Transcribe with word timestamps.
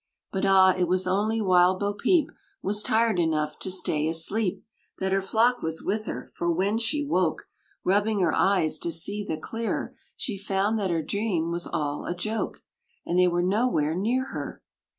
But 0.31 0.47
ah, 0.47 0.73
it 0.75 0.85
was 0.87 1.05
only 1.05 1.41
while 1.41 1.77
Bo 1.77 1.93
Peep 1.93 2.31
Was 2.63 2.81
tired 2.81 3.19
enough 3.19 3.59
to 3.59 3.69
stay 3.69 4.07
asleep 4.07 4.63
That 4.97 5.11
her 5.11 5.21
flock 5.21 5.61
was 5.61 5.83
with 5.83 6.07
her; 6.07 6.31
for 6.33 6.51
when 6.51 6.79
she 6.79 7.03
woke, 7.05 7.43
Rubbing 7.83 8.19
her 8.21 8.33
eyes 8.33 8.79
to 8.79 8.91
see 8.91 9.23
the 9.23 9.37
clearer, 9.37 9.95
She 10.17 10.39
found 10.39 10.79
that 10.79 10.89
her 10.89 11.03
dream 11.03 11.51
was 11.51 11.67
all 11.67 12.07
a 12.07 12.15
joke, 12.15 12.63
And 13.05 13.19
they 13.19 13.27
were 13.27 13.43
nowhere 13.43 13.93
near 13.93 14.29
her. 14.29 14.63